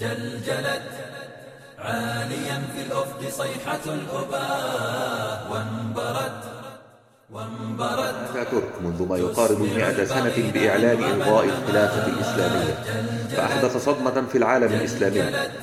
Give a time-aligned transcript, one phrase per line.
[0.00, 0.82] جلجلت
[1.78, 5.46] عاليا في الأفق صيحة الأباء.
[5.50, 6.42] وانبرت
[7.30, 12.74] وانبرت ترك منذ ما يقارب المئة سنة بإعلان إلغاء الخلافة الإسلامية.
[13.36, 15.18] فأحدث صدمة في العالم الإسلامي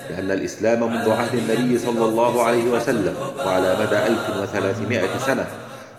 [0.09, 3.15] لأن الإسلام منذ عهد النبي صلى الله عليه وسلم
[3.45, 5.45] وعلى مدى 1300 سنة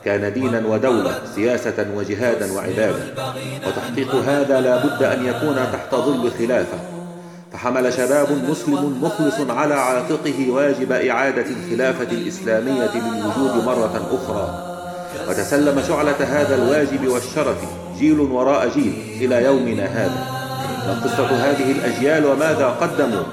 [0.05, 3.05] كان دينا ودولة سياسة وجهادا وعبادة
[3.67, 6.98] وتحقيق هذا لا بد أن يكون تحت ظل خلافة.
[7.59, 14.65] فحمل شباب مسلم مخلص على عاتقه واجب إعادة الخلافة الإسلامية للوجود مرة أخرى.
[15.29, 17.57] وتسلم شعلة هذا الواجب والشرف
[17.99, 20.27] جيل وراء جيل إلى يومنا هذا.
[20.87, 23.25] ما قصة هذه الأجيال وماذا قدموا؟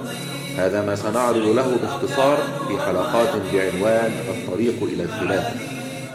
[0.58, 5.56] هذا ما سنعرض له باختصار في حلقات بعنوان الطريق إلى الخلافة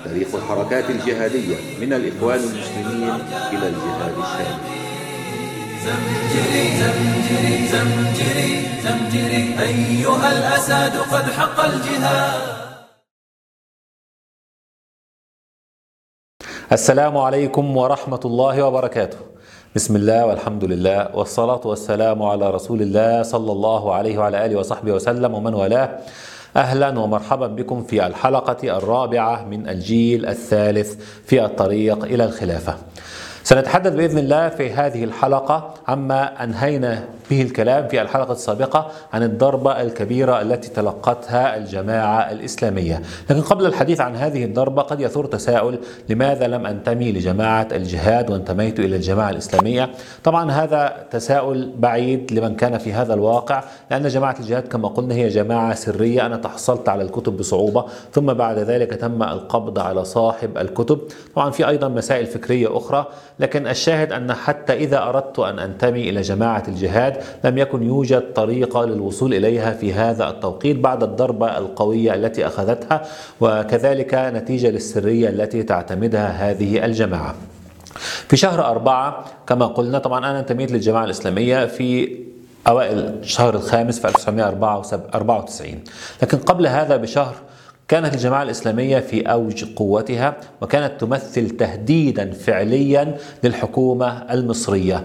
[0.04, 3.14] تاريخ الحركات الجهادية من الإخوان المسلمين
[3.52, 4.79] إلى الجهاد الشامل.
[5.86, 8.50] زمجري زمجري زمجري
[8.84, 9.42] زمجري.
[9.60, 12.42] أيها الأساد قد حق الجهاد.
[16.72, 19.18] السلام عليكم ورحمة الله وبركاته.
[19.76, 24.92] بسم الله والحمد لله والصلاة والسلام على رسول الله صلى الله عليه وعلى آله وصحبه
[24.92, 25.98] وسلم ومن والاه.
[26.56, 30.90] أهلا ومرحبا بكم في الحلقة الرابعة من الجيل الثالث
[31.24, 32.78] في الطريق إلى الخلافة.
[33.44, 39.82] سنتحدث بإذن الله في هذه الحلقة عما أنهينا به الكلام في الحلقة السابقة عن الضربة
[39.82, 46.46] الكبيرة التي تلقتها الجماعة الإسلامية، لكن قبل الحديث عن هذه الضربة قد يثور تساؤل لماذا
[46.46, 49.90] لم أنتمي لجماعة الجهاد وانتميت إلى الجماعة الإسلامية؟
[50.24, 55.28] طبعا هذا تساؤل بعيد لمن كان في هذا الواقع لأن جماعة الجهاد كما قلنا هي
[55.28, 56.26] جماعة سرية.
[56.26, 61.00] أنا تحصلت على الكتب بصعوبة ثم بعد ذلك تم القبض على صاحب الكتب،
[61.34, 63.06] طبعا في أيضا مسائل فكرية أخرى.
[63.40, 68.84] لكن الشاهد أن حتى إذا أردت أن أنتمي إلى جماعة الجهاد لم يكن يوجد طريقة
[68.84, 73.02] للوصول إليها في هذا التوقيت بعد الضربة القوية التي أخذتها
[73.40, 77.34] وكذلك نتيجة للسرية التي تعتمدها هذه الجماعة.
[78.28, 82.16] في شهر أربعة كما قلنا طبعا أنا انتميت للجماعة الإسلامية في
[82.66, 85.84] أوائل الشهر الخامس في 1994
[86.22, 87.34] لكن قبل هذا بشهر
[87.90, 95.04] كانت الجماعة الإسلامية في أوج قوتها وكانت تمثل تهديدا فعليا للحكومة المصرية.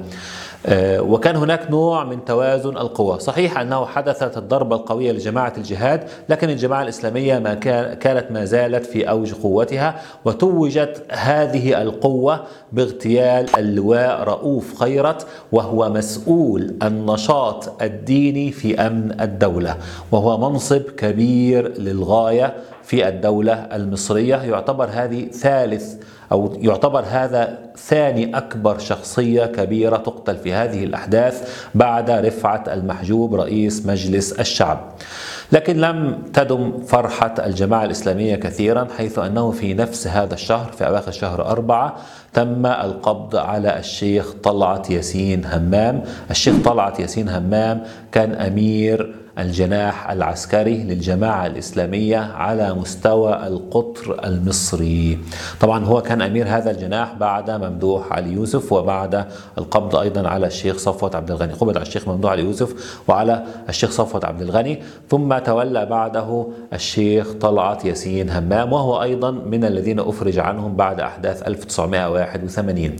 [1.00, 3.20] وكان هناك نوع من توازن القوى.
[3.20, 7.54] صحيح أنه حدثت الضربة القوية لجماعة الجهاد لكن الجماعة الإسلامية ما
[7.94, 16.76] كانت ما زالت في أوج قوتها وتوجت هذه القوة باغتيال اللواء رؤوف خيرت وهو مسؤول
[16.84, 19.78] النشاط الديني في أمن الدولة
[20.12, 22.54] وهو منصب كبير للغاية
[22.86, 24.36] في الدولة المصرية.
[24.36, 25.94] يعتبر هذه ثالث
[26.32, 33.86] أو يعتبر هذا ثاني أكبر شخصية كبيرة تقتل في هذه الأحداث بعد رفعة المحجوب رئيس
[33.86, 34.92] مجلس الشعب.
[35.52, 41.12] لكن لم تدم فرحة الجماعة الإسلامية كثيرا حيث أنه في نفس هذا الشهر في أواخر
[41.12, 41.96] شهر أربعة
[42.34, 46.04] تم القبض على الشيخ طلعت ياسين همام.
[46.32, 55.20] الشيخ طلعت ياسين همام كان أمير الجناح العسكري للجماعة الإسلامية على مستوى القطر المصري.
[55.60, 59.26] طبعا هو كان أمير هذا الجناح بعد ممدوح علي يوسف وبعد
[59.58, 63.92] القبض أيضا على الشيخ صفوت عبد الغني قبض على الشيخ ممدوح علي يوسف وعلى الشيخ
[63.92, 70.40] صفوت عبد الغني ثم تولى بعده الشيخ طلعت ياسين همام وهو أيضا من الذين أفرج
[70.40, 72.96] عنهم بعد أحداث 1981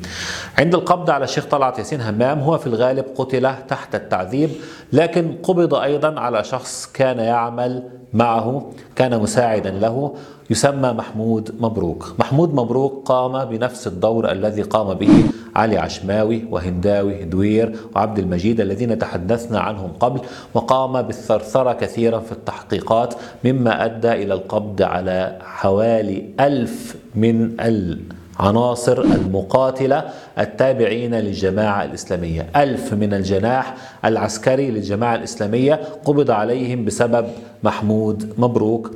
[0.60, 4.50] عند القبض على الشيخ طلعت ياسين همام هو في الغالب قتل تحت التعذيب
[4.94, 10.14] لكن قبض أيضا على شخص كان يعمل معه كان مساعدا له
[10.50, 12.14] يسمى محمود مبروك.
[12.20, 15.24] محمود مبروك قام بنفس الدور الذي قام به
[15.56, 20.20] علي عشماوي وهنداوي دوير وعبد المجيد الذين تحدثنا عنهم قبل
[20.54, 23.14] وقام بالثرثرة كثيرا في التحقيقات
[23.46, 28.00] مما أدى إلى القبض على حوالي ألف من ال
[28.40, 30.04] عناصر المقاتلة
[30.40, 32.48] التابعين للجماعة الإسلامية.
[32.56, 33.76] ألف من الجناح
[34.06, 37.28] العسكري للجماعة الإسلامية قبض عليهم بسبب
[37.64, 38.92] محمود مبروك.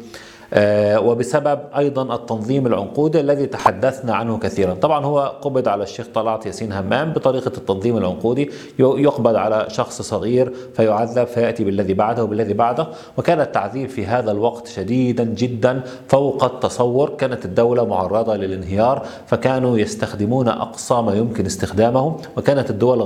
[0.56, 4.74] وبسبب أيضا التنظيم العنقودي الذي تحدثنا عنه كثيرا.
[4.74, 10.54] طبعا هو قبض على الشيخ طلعت ياسين همام بطريقة التنظيم العنقودي يقبض على شخص صغير
[10.76, 12.88] فيعذب فيأتي بالذي بعده وبالذي بعده.
[13.18, 17.10] وكان التعذيب في هذا الوقت شديدا جدا فوق التصور.
[17.10, 23.02] كانت الدولة معرضة للانهيار فكانوا يستخدمون أقصى ما يمكن استخدامه وكانت الدول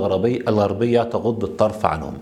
[0.48, 2.14] الغربية تغض الطرف عنهم.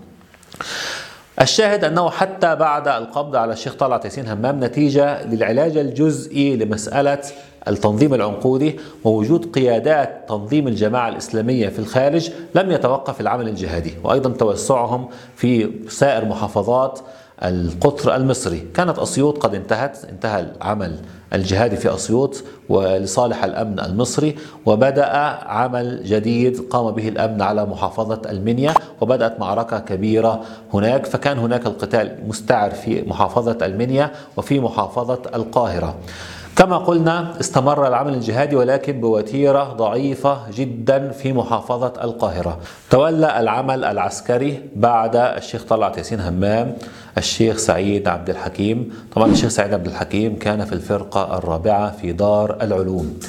[1.43, 7.19] الشاهد أنه حتى بعد القبض على الشيخ طلعت ياسين همام نتيجة للعلاج الجزئي لمسألة
[7.67, 15.09] التنظيم العنقودي ووجود قيادات تنظيم الجماعة الإسلامية في الخارج لم يتوقف العمل الجهادي وأيضا توسعهم
[15.35, 16.99] في سائر محافظات
[17.43, 18.67] القطر المصري.
[18.73, 20.95] كانت أسيوط قد انتهت انتهى العمل
[21.33, 24.35] الجهادي في أسيوط ولصالح الأمن المصري
[24.65, 25.05] وبدأ
[25.45, 30.41] عمل جديد قام به الأمن على محافظة المنيا وبدأت معركة كبيرة
[30.73, 35.95] هناك فكان هناك القتال مستعر في محافظة المنيا وفي محافظة القاهرة
[36.55, 42.57] كما قلنا استمر العمل الجهادي ولكن بوتيرة ضعيفة جدا في محافظة القاهرة.
[42.89, 46.73] تولى العمل العسكري بعد الشيخ طلعت ياسين همام
[47.17, 52.57] الشيخ سعيد عبد الحكيم، طبعا الشيخ سعيد عبد الحكيم كان في الفرقة الرابعة في دار
[52.61, 53.19] العلوم.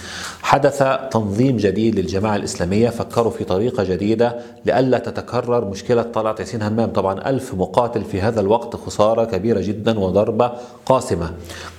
[0.43, 4.37] حدث تنظيم جديد للجماعة الإسلامية فكروا في طريقة جديدة
[4.67, 6.91] لئلا تتكرر مشكلة طلعت ياسين همام.
[6.91, 10.53] طبعا ألف مقاتل في هذا الوقت خسارة كبيرة جدا وضربة
[10.87, 11.31] قاسمة.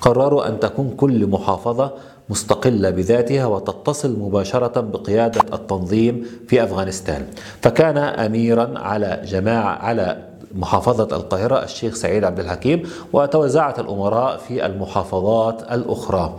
[0.02, 1.92] قرروا أن تكون كل محافظة
[2.30, 7.26] مستقلة بذاتها وتتصل مباشرة بقيادة التنظيم في أفغانستان.
[7.62, 15.62] فكان أميرا على جماعة على محافظة القاهرة الشيخ سعيد عبد الحكيم وتوزعت الأمراء في المحافظات
[15.72, 16.36] الأخرى.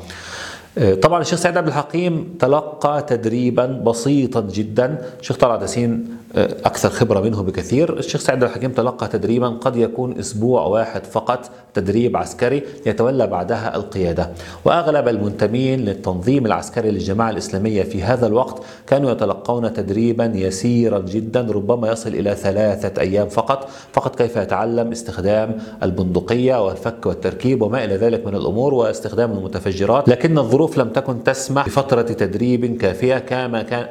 [1.02, 4.98] طبعا الشيخ سعيد عبد الحكيم تلقى تدريبا بسيطا جدا.
[5.20, 7.98] الشيخ طلعت ياسين أكثر خبرة منه بكثير.
[7.98, 14.30] الشيخ عبد الحكيم تلقى تدريبا قد يكون أسبوع واحد فقط تدريب عسكري يتولى بعدها القيادة.
[14.64, 21.92] وأغلب المنتمين للتنظيم العسكري للجماعة الإسلامية في هذا الوقت كانوا يتلقون تدريبا يسيرا جدا ربما
[21.92, 23.68] يصل إلى ثلاثة أيام فقط.
[23.92, 30.08] فقط كيف يتعلم استخدام البندقية والفك والتركيب وما إلى ذلك من الأمور واستخدام المتفجرات.
[30.08, 33.18] لكن الظروف لم تكن تسمح بفترة تدريب كافية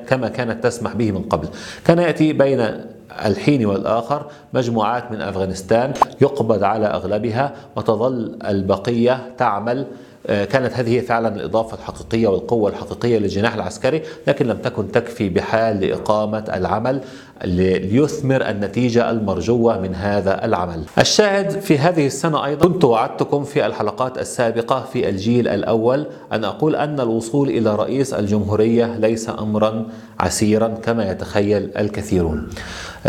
[0.07, 1.47] كما كانت تسمح به من قبل.
[1.85, 2.85] كان يأتي بين
[3.25, 9.85] الحين والآخر مجموعات من أفغانستان يقبض على أغلبها وتظل البقية تعمل
[10.27, 16.43] كانت هذه فعلا الإضافة الحقيقية والقوة الحقيقية للجناح العسكري لكن لم تكن تكفي بحال لإقامة
[16.53, 17.01] العمل
[17.45, 20.83] ليثمر النتيجة المرجوة من هذا العمل.
[20.99, 26.75] الشاهد في هذه السنة أيضا كنت وعدتكم في الحلقات السابقة في الجيل الأول أن أقول
[26.75, 29.85] أن الوصول إلى رئيس الجمهورية ليس أمرا
[30.19, 32.49] عسيرا كما يتخيل الكثيرون.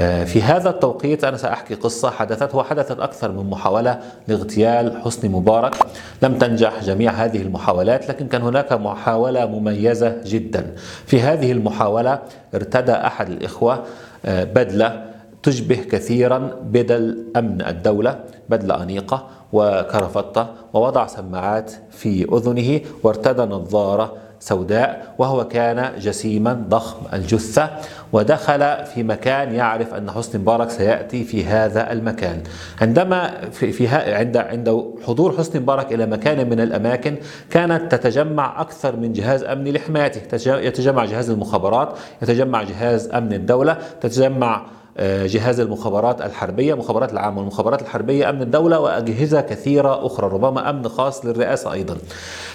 [0.04, 5.75] في هذا التوقيت أنا سأحكي قصة حدثت وحدثت أكثر من محاولة لاغتيال حسني مبارك.
[6.22, 10.75] لم تنجح جميع هذه المحاولات لكن كان هناك محاولة مميزة جدا.
[11.06, 12.19] في هذه المحاولة
[12.54, 13.82] ارتدى أحد الإخوة
[14.25, 15.04] بدلة
[15.43, 25.14] تشبه كثيرا بدل أمن الدولة بدلة أنيقة وكرفتة ووضع سماعات في أذنه وارتدى نظارة سوداء
[25.18, 27.70] وهو كان جسيما ضخم الجثة
[28.12, 32.42] ودخل في مكان يعرف أن حسني مبارك سيأتي في هذا المكان.
[32.80, 37.16] عندما في, في عند عند حضور حسني مبارك إلى مكان من الأماكن
[37.50, 40.20] كانت تتجمع أكثر من جهاز أمني لحمايته.
[40.46, 41.88] يتجمع جهاز المخابرات
[42.22, 44.66] يتجمع جهاز أمن الدولة تتجمع
[45.00, 51.25] جهاز المخابرات الحربية مخابرات العامة والمخابرات الحربية أمن الدولة وأجهزة كثيرة أخرى ربما أمن خاص
[51.25, 51.96] للرئاسة أيضا.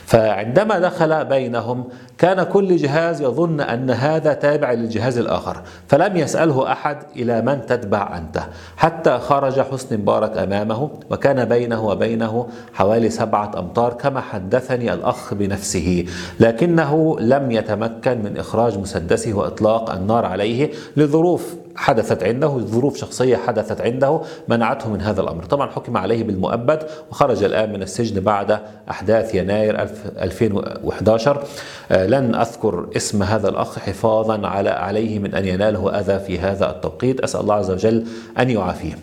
[0.06, 1.84] فعندما دخل بينهم
[2.18, 8.18] كان كل جهاز يظن أن هذا تابع للجهاز الآخر فلم يسأله أحد إلى من تتبع
[8.18, 8.44] أنت.
[8.78, 16.06] حتى خرج حسني مبارك أمامه وكان بينه وبينه حوالي سبعة أمتار كما حدثني الأخ بنفسه.
[16.40, 23.82] لكنه لم يتمكن من إخراج مسدسه وإطلاق النار عليه لظروف حدثت عنده ظروف شخصية حدثت
[23.82, 25.44] عنده منعته من هذا الأمر.
[25.44, 29.82] طبعا حكم عليه بالمؤبد وخرج الآن من السجن بعد أحداث يناير
[30.22, 31.44] 2011
[31.92, 37.20] لن أذكر اسم هذا الأخ حفاظا على عليه من أن يناله أذى في هذا التوقيت.
[37.20, 38.06] أسأل الله عز وجل
[38.40, 38.98] أن يعافيه.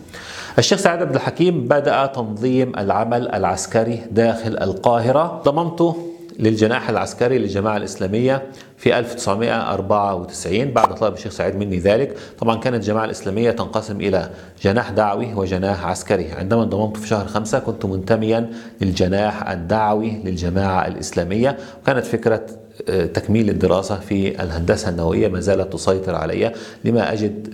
[0.57, 5.41] الشيخ سعد عبد الحكيم بدأ تنظيم العمل العسكري داخل القاهرة.
[5.45, 5.95] ضممته
[6.39, 8.43] للجناح العسكري للجماعة الإسلامية
[8.77, 12.17] في 1994 بعد طلب الشيخ سعيد مني ذلك.
[12.39, 14.29] طبعا كانت الجماعة الإسلامية تنقسم إلى
[14.63, 16.31] جناح دعوي وجناح عسكري.
[16.31, 18.49] عندما انضممت في شهر خمسة كنت منتميا
[18.81, 21.57] للجناح الدعوي للجماعة الإسلامية.
[21.81, 22.45] وكانت فكرة
[22.87, 26.51] تكميل الدراسة في الهندسة النووية ما زالت تسيطر علي
[26.85, 27.53] لما أجد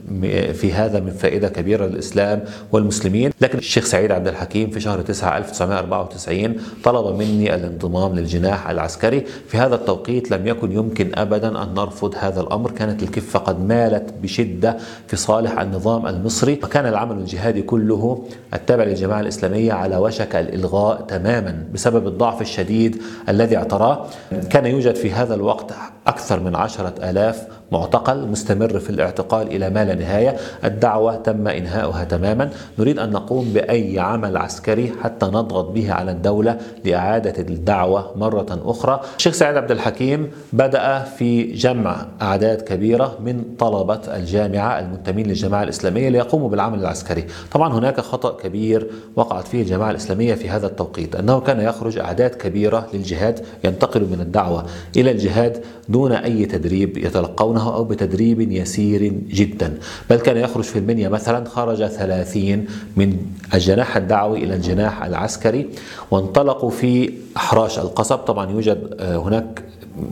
[0.53, 3.31] في هذا من فائدة كبيرة للإسلام والمسلمين.
[3.41, 9.25] لكن الشيخ سعيد عبد الحكيم في شهر 9 1994 طلب مني الانضمام للجناح العسكري.
[9.47, 14.13] في هذا التوقيت لم يكن يمكن أبدا أن نرفض هذا الأمر كانت الكفة قد مالت
[14.23, 14.77] بشدة
[15.07, 16.59] في صالح النظام المصري.
[16.63, 18.25] وكان العمل الجهادي كله
[18.55, 24.05] التابع للجماعة الإسلامية على وشك الإلغاء تماما بسبب الضعف الشديد الذي اعتراه.
[24.49, 25.71] كان يوجد في هذا الوقت
[26.07, 30.35] أكثر من عشرة آلاف معتقل مستمر في الاعتقال إلى ما لا نهاية.
[30.63, 32.49] الدعوة تم إنهاؤها تماما.
[32.79, 39.01] نريد أن نقوم بأي عمل عسكري حتى نضغط به على الدولة لإعادة الدعوة مرة أخرى.
[39.17, 46.09] الشيخ سعيد عبد الحكيم بدأ في جمع أعداد كبيرة من طلبة الجامعة المنتمين للجماعة الإسلامية
[46.09, 47.25] ليقوموا بالعمل العسكري.
[47.51, 51.15] طبعا هناك خطأ كبير وقعت فيه الجماعة الإسلامية في هذا التوقيت.
[51.15, 54.65] أنه كان يخرج أعداد كبيرة للجهاد ينتقل من الدعوة
[54.97, 57.64] إلى الجهاد دون أي تدريب يتلقونه.
[57.73, 59.77] أو بتدريب يسير جدا.
[60.09, 62.65] بل كان يخرج في المنيا مثلا خرج ثلاثين
[62.97, 63.17] من
[63.53, 65.69] الجناح الدعوي إلى الجناح العسكري
[66.11, 68.17] وانطلقوا في أحراش القصب.
[68.17, 69.63] طبعا يوجد هناك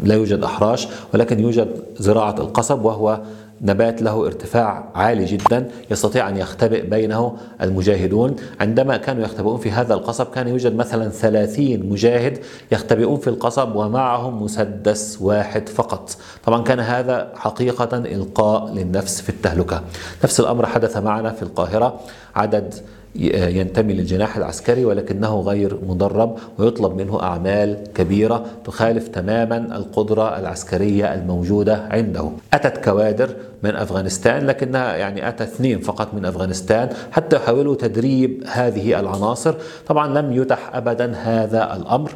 [0.04, 1.68] لا يوجد أحراش ولكن يوجد
[2.00, 3.22] زراعة القصب وهو
[3.64, 8.36] نبات له ارتفاع عالي جدا يستطيع أن يختبئ بينه المجاهدون.
[8.62, 12.40] عندما كانوا يختبئون في هذا القصب كان يوجد مثلا ثلاثين مجاهد
[12.72, 16.18] يختبئون في القصب ومعهم مسدس واحد فقط.
[16.46, 19.82] طبعا كان هذا حقيقة إلقاء للنفس في التهلكة.
[20.24, 22.00] نفس الأمر حدث معنا في القاهرة.
[22.36, 22.74] عدد
[23.16, 31.88] ينتمي للجناح العسكري ولكنه غير مدرب ويطلب منه أعمال كبيرة تخالف تماما القدرة العسكرية الموجودة
[31.92, 32.32] عنده.
[32.54, 33.30] أتت كوادر
[33.64, 39.56] من أفغانستان لكنها يعني اتى اثنين فقط من أفغانستان حتى يحاولوا تدريب هذه العناصر،
[39.88, 42.12] طبعا لم يتح ابدا هذا الأمر.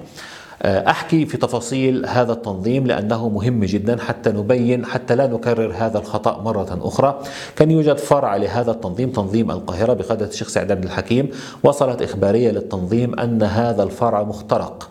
[0.65, 6.41] أحكي في تفاصيل هذا التنظيم لأنه مهم جدا حتى نبين حتى لا نكرر هذا الخطأ
[6.41, 7.19] مرة أخرى.
[7.55, 11.29] كان يوجد فرع لهذا التنظيم تنظيم القاهرة بقياده الشيخ سعد عبد الحكيم
[11.63, 14.89] وصلت إخبارية للتنظيم أن هذا الفرع مخترق.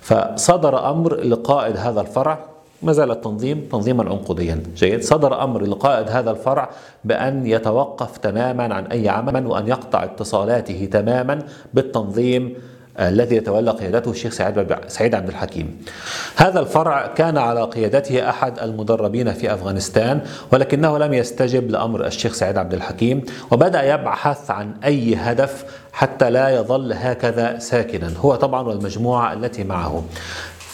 [0.00, 2.38] فصدر أمر لقائد هذا الفرع
[2.82, 4.62] ما زال التنظيم تنظيما عنقوديا.
[4.76, 5.02] جيد.
[5.02, 6.70] صدر أمر لقائد هذا الفرع
[7.04, 11.38] بأن يتوقف تماما عن أي عمل وأن يقطع اتصالاته تماما
[11.74, 12.54] بالتنظيم
[13.00, 14.32] الذي يتولى قيادته الشيخ
[14.88, 15.84] سعيد عبد الحكيم.
[16.36, 20.20] هذا الفرع كان على قيادته أحد المدربين في أفغانستان
[20.52, 26.48] ولكنه لم يستجب لأمر الشيخ سعيد عبد الحكيم وبدأ يبحث عن أي هدف حتى لا
[26.48, 30.04] يظل هكذا ساكنا، هو طبعا والمجموعة التي معه.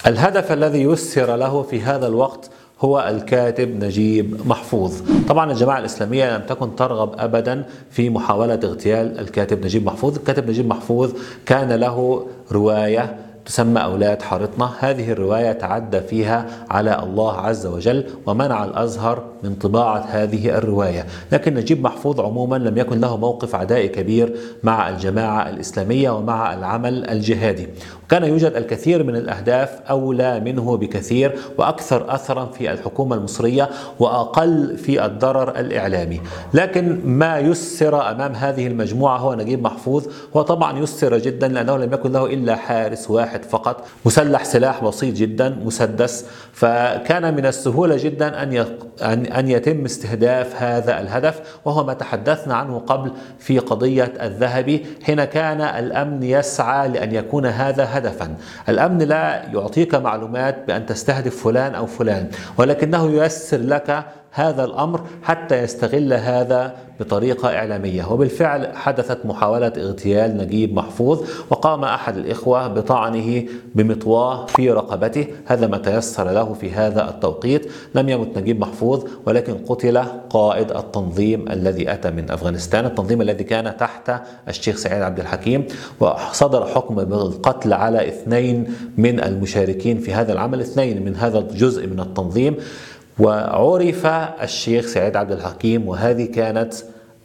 [0.07, 2.51] الهدف الذي يسر له في هذا الوقت
[2.83, 4.93] هو الكاتب نجيب محفوظ.
[5.29, 10.17] طبعا الجماعة الإسلامية لم تكن ترغب أبدا في محاولة اغتيال الكاتب نجيب محفوظ.
[10.17, 11.13] الكاتب نجيب محفوظ
[11.47, 14.71] كان له رواية تسمى أولاد حارتنا.
[14.79, 21.07] هذه الرواية تعدى فيها على الله عز وجل ومنع الأزهر من طباعة هذه الرواية.
[21.33, 27.11] لكن نجيب محفوظ عموما لم يكن له موقف عدائي كبير مع الجماعة الإسلامية ومع العمل
[27.11, 27.69] الجهادي.
[28.09, 33.69] كان يوجد الكثير من الأهداف أولى منه بكثير وأكثر أثرا في الحكومة المصرية
[33.99, 36.21] وأقل في الضرر الإعلامي.
[36.55, 40.07] لكن ما يسر أمام هذه المجموعة هو نجيب محفوظ
[40.37, 43.87] هو طبعا يسر جدا لأنه لم يكن له إلا حارس واحد فقط.
[44.05, 46.27] مسلح سلاح بسيط جدا مسدس.
[46.53, 53.13] فكان من السهولة جدا أن أن يتم استهداف هذا الهدف وهو ما تحدثنا عنه قبل
[53.39, 54.87] في قضية الذهبي.
[55.03, 58.35] حين كان الأمن يسعى لأن يكون هذا هدفا.
[58.69, 65.63] الأمن لا يعطيك معلومات بأن تستهدف فلان أو فلان ولكنه ييسر لك هذا الأمر حتى
[65.63, 68.13] يستغل هذا بطريقة إعلامية.
[68.13, 71.21] وبالفعل حدثت محاولة اغتيال نجيب محفوظ
[71.51, 75.27] وقام أحد الإخوة بطعنه بمطواه في رقبته.
[75.47, 77.71] هذا ما تيسر له في هذا التوقيت.
[77.95, 79.99] لم يمت نجيب محفوظ ولكن قتل
[80.31, 84.13] قائد التنظيم الذي أتى من أفغانستان التنظيم الذي كان تحت
[84.49, 85.67] الشيخ سعيد عبد الحكيم.
[86.01, 92.01] وصدر حكم بالقتل على اثنين من المشاركين في هذا العمل اثنين من هذا الجزء من
[92.01, 92.57] التنظيم.
[93.23, 94.07] وعرف
[94.43, 96.75] الشيخ سعيد عبد الحكيم وهذه كانت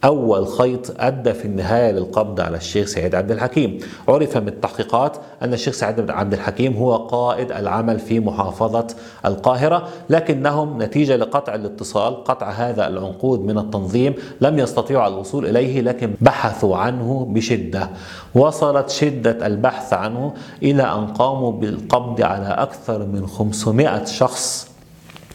[0.03, 3.79] أول خيط أدى في النهاية للقبض على الشيخ سعيد عبد الحكيم.
[4.07, 8.87] عرف من التحقيقات أن الشيخ سعيد عبد الحكيم هو قائد العمل في محافظة
[9.25, 16.13] القاهرة لكنهم نتيجة لقطع الاتصال قطع هذا العنقود من التنظيم لم يستطيعوا الوصول إليه لكن
[16.21, 17.89] بحثوا عنه بشدة.
[18.35, 24.66] وصلت شدة البحث عنه إلى أن قاموا بالقبض على أكثر من 500 شخص.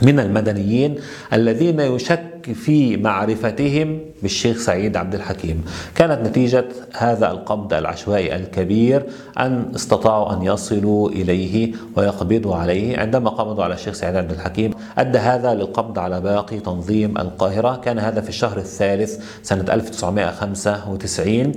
[0.02, 0.96] من المدنيين
[1.32, 5.64] الذين يشك في معرفتهم بالشيخ سعيد عبد الحكيم.
[5.94, 9.06] كانت نتيجة هذا القبض العشوائي الكبير
[9.38, 12.98] أن استطاعوا أن يصلوا إليه ويقبضوا عليه.
[12.98, 17.76] عندما قبضوا على الشيخ سعيد عبد الحكيم أدى هذا للقبض على باقي تنظيم القاهرة.
[17.76, 21.52] كان هذا في الشهر الثالث سنة 1995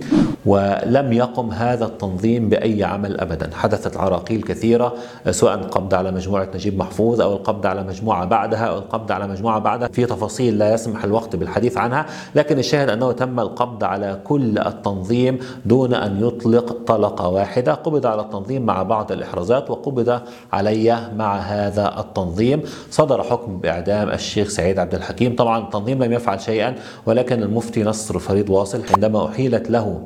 [0.46, 3.50] ولم يقم هذا التنظيم بأي عمل أبدا.
[3.54, 4.94] حدثت عراقيل كثيرة
[5.32, 9.60] سواء القبض على مجموعة نجيب محفوظ أو القبض على مجموعة بعدها أو القبض على مجموعة
[9.60, 9.88] بعدها.
[9.88, 12.06] في تفاصيل لا يسمح الوقت بالحديث عنها
[12.36, 17.74] لكن الشاهد أنه تم القبض على كل التنظيم دون أن يطلق طلقة واحدة.
[17.74, 20.22] قبض على التنظيم مع بعض الإحرازات وقبض
[20.54, 22.62] علي مع هذا التنظيم.
[22.92, 25.36] صدر حكم بإعدام الشيخ سعيد عبد الحكيم.
[25.36, 30.02] طبعا التنظيم لم يفعل شيئا ولكن المفتي نصر فريد واصل عندما أحيلت له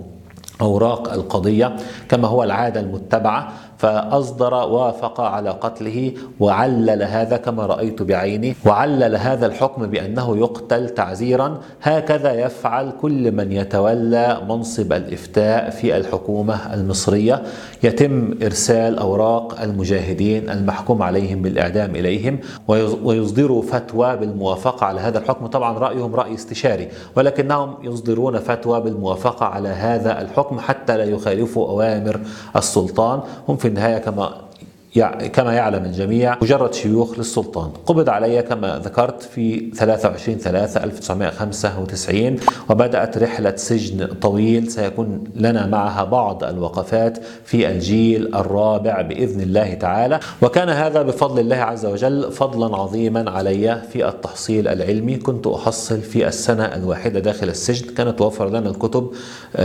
[0.61, 1.75] أوراق القضية
[2.09, 9.45] كما هو العادة المتبعة فأصدر وافق على قتله وعلل هذا كما رأيت بعيني وعلل هذا
[9.45, 11.57] الحكم بأنه يقتل تعزيرا.
[11.81, 17.43] هكذا يفعل كل من يتولى منصب الإفتاء في الحكومة المصرية.
[17.83, 22.39] يتم إرسال أوراق المجاهدين المحكوم عليهم بالإعدام إليهم
[23.03, 25.47] ويصدروا فتوى بالموافقة على هذا الحكم.
[25.47, 32.19] طبعا رأيهم رأي استشاري ولكنهم يصدرون فتوى بالموافقة على هذا الحكم حتى لا يخالفوا أوامر
[32.55, 33.19] السلطان.
[33.49, 34.48] هم في النهاية كما
[35.33, 37.69] كما يعلم الجميع مجرد شيوخ للسلطان.
[37.85, 42.35] قبض علي كما ذكرت في 23 3 1995
[42.69, 44.71] وبدأت رحلة سجن طويل.
[44.71, 50.19] سيكون لنا معها بعض الوقفات في الجيل الرابع بإذن الله تعالى.
[50.41, 55.15] وكان هذا بفضل الله عز وجل فضلا عظيما علي في التحصيل العلمي.
[55.15, 57.93] كنت أحصل في السنة الواحدة داخل السجن.
[57.93, 59.13] كانت توفر لنا الكتب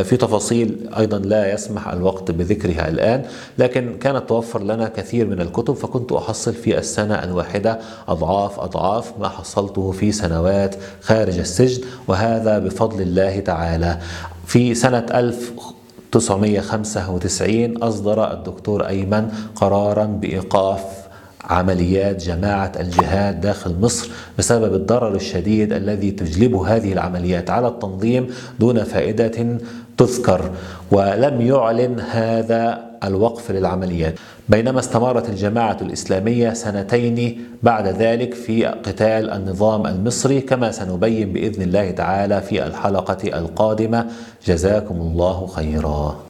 [0.02, 3.25] في تفاصيل أيضا لا يسمح الوقت بذكرها الآن
[3.59, 7.78] لكن كانت توفر لنا كثير كثير من الكتب فكنت أحصل في السنة الواحدة
[8.09, 13.99] أضعاف أضعاف ما حصلته في سنوات خارج السجن وهذا بفضل الله تعالى.
[14.47, 21.04] في سنة 1995 أصدر الدكتور أيمن قرارا بإيقاف
[21.44, 28.26] عمليات جماعة الجهاد داخل مصر بسبب الضرر الشديد الذي تجلبه هذه العمليات على التنظيم
[28.59, 29.59] دون فائدة
[29.96, 30.50] تذكر
[30.90, 34.14] ولم يعلن هذا الوقف للعمليات.
[34.48, 41.90] بينما استمرت الجماعة الإسلامية سنتين بعد ذلك في قتال النظام المصري كما سنبين بإذن الله
[41.90, 44.06] تعالى في الحلقة القادمة.
[44.46, 46.16] جزاكم الله خيرا.